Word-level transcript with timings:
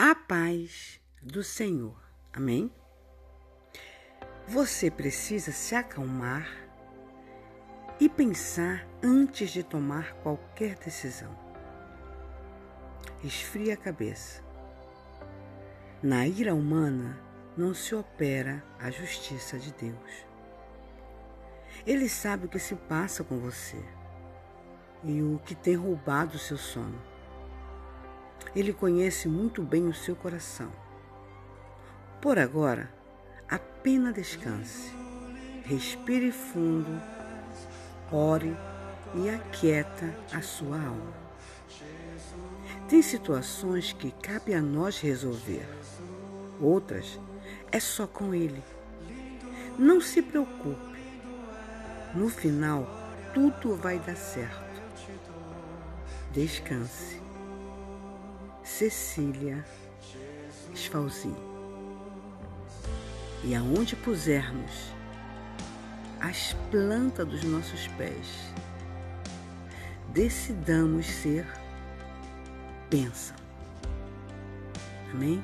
a 0.00 0.14
paz 0.14 1.00
do 1.20 1.42
Senhor. 1.42 2.00
Amém? 2.32 2.72
Você 4.46 4.92
precisa 4.92 5.50
se 5.50 5.74
acalmar 5.74 6.48
e 7.98 8.08
pensar 8.08 8.86
antes 9.02 9.50
de 9.50 9.64
tomar 9.64 10.14
qualquer 10.22 10.76
decisão. 10.76 11.36
Esfria 13.24 13.74
a 13.74 13.76
cabeça. 13.76 14.40
Na 16.00 16.28
ira 16.28 16.54
humana 16.54 17.18
não 17.56 17.74
se 17.74 17.92
opera 17.92 18.62
a 18.78 18.92
justiça 18.92 19.58
de 19.58 19.72
Deus. 19.72 20.26
Ele 21.84 22.08
sabe 22.08 22.46
o 22.46 22.48
que 22.48 22.60
se 22.60 22.76
passa 22.76 23.24
com 23.24 23.40
você 23.40 23.84
e 25.02 25.20
o 25.20 25.40
que 25.44 25.56
tem 25.56 25.74
roubado 25.74 26.36
o 26.36 26.38
seu 26.38 26.56
sono. 26.56 27.07
Ele 28.58 28.72
conhece 28.72 29.28
muito 29.28 29.62
bem 29.62 29.86
o 29.86 29.94
seu 29.94 30.16
coração. 30.16 30.72
Por 32.20 32.40
agora, 32.40 32.92
apenas 33.48 34.12
descanse, 34.12 34.92
respire 35.64 36.32
fundo, 36.32 37.00
ore 38.10 38.56
e 39.14 39.30
aquieta 39.30 40.12
a 40.32 40.42
sua 40.42 40.74
alma. 40.74 41.14
Tem 42.88 43.00
situações 43.00 43.92
que 43.92 44.10
cabe 44.10 44.52
a 44.52 44.60
nós 44.60 44.98
resolver, 44.98 45.64
outras 46.60 47.20
é 47.70 47.78
só 47.78 48.08
com 48.08 48.34
Ele. 48.34 48.64
Não 49.78 50.00
se 50.00 50.20
preocupe, 50.20 50.98
no 52.12 52.28
final 52.28 52.84
tudo 53.32 53.76
vai 53.76 54.00
dar 54.00 54.16
certo. 54.16 54.82
Descanse. 56.32 57.27
Cecília 58.68 59.64
Esfalzi. 60.72 61.34
E 63.42 63.54
aonde 63.54 63.96
pusermos 63.96 64.92
as 66.20 66.52
plantas 66.70 67.26
dos 67.26 67.42
nossos 67.44 67.88
pés, 67.96 68.52
decidamos 70.12 71.06
ser 71.06 71.46
bênção. 72.90 73.34
Amém? 75.12 75.42